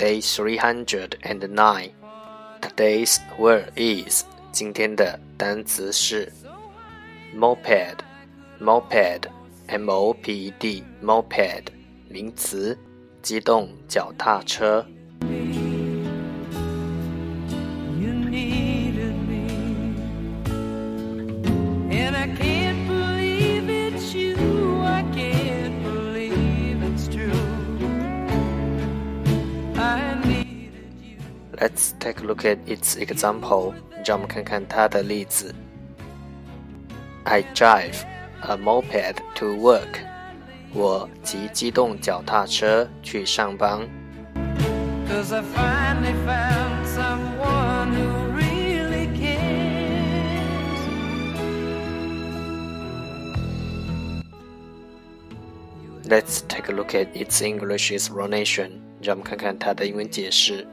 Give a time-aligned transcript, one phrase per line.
[0.00, 1.90] Day three hundred and nine.
[2.60, 6.32] Today's word is 今天的单词是
[7.34, 7.98] moped,
[8.60, 9.22] moped,
[9.66, 11.64] m-o-p-e-d, moped
[12.08, 12.78] 名词，
[13.22, 14.86] 机动脚踏车。
[31.60, 33.74] Let's take a look at its example.
[34.04, 35.54] 让我们看看它的例子。
[37.24, 38.04] I drive
[38.42, 39.98] a moped to work.
[40.72, 43.88] 我骑机动脚踏车去上班。
[45.08, 49.56] Cause I finally found someone who really cares.
[56.06, 58.72] Let's take a look at its English explanation.
[59.00, 60.66] 让我们看看它的英文解释。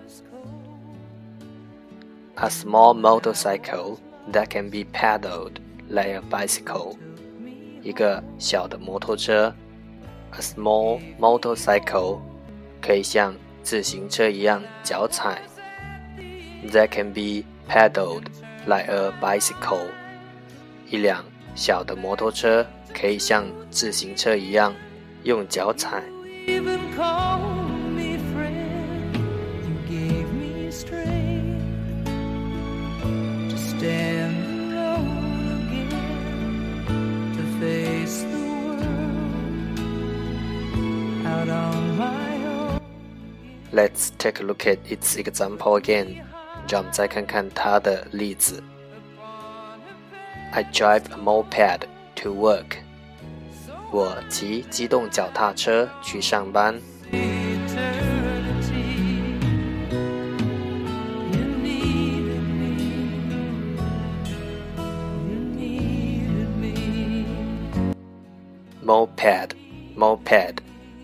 [2.37, 3.97] a small motorcycle
[4.31, 5.59] that can be paddled
[5.89, 6.95] like a bicycle.
[7.81, 9.53] 一个小的摩托车，
[10.31, 12.19] a small motorcycle
[12.81, 15.41] 可以像自行车一样脚踩。
[16.71, 18.23] That can be paddled
[18.65, 19.87] like a bicycle.
[20.89, 21.23] 一辆
[21.55, 24.73] 小的摩托车可以像自行车一样
[25.23, 26.03] 用脚踩。
[43.71, 46.23] Let's take a look at its example again.
[46.67, 48.63] 让我们再看看它的例子。
[50.51, 51.81] I drive a moped
[52.17, 52.77] to work.
[53.91, 56.79] 我骑机动脚踏车去上班。
[68.83, 69.51] Moped,
[69.95, 70.57] moped，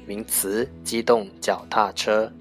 [0.07, 2.33] 名词，机动脚踏车。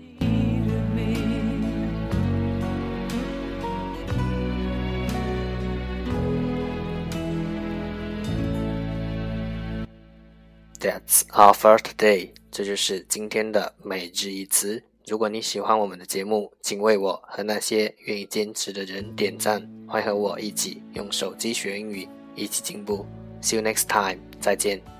[10.79, 12.31] That's our first day。
[12.52, 14.84] 这就是今天的每日一词。
[15.07, 19.66] 如果你喜欢我们的节目，请为我和那些愿意坚持的人点赞。
[19.88, 23.06] 欢迎和我一起用手机学英语，一起进步。
[23.41, 24.19] See you next time。
[24.40, 24.92] 再见。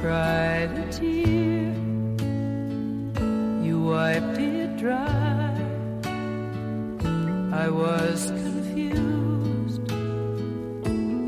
[0.00, 1.74] cried a tear.
[3.62, 5.54] You wiped it dry.
[7.52, 9.86] I was confused.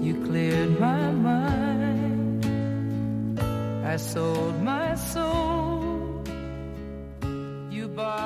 [0.06, 2.46] You cleared my mind.
[3.84, 6.24] I sold my soul.
[7.70, 8.21] You bought.